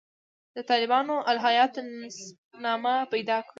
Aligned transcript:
د 0.55 0.57
طالباني 0.69 1.15
الهیاتو 1.31 1.79
نسب 2.01 2.37
نامه 2.65 2.95
پیدا 3.13 3.37
کړو. 3.43 3.49